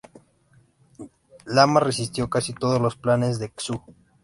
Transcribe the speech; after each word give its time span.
Lamas 1.45 1.83
resistió 1.83 2.27
casi 2.27 2.53
todos 2.55 2.81
los 2.81 2.95
planes 2.95 3.37
de 3.37 3.53
Xu. 3.55 3.83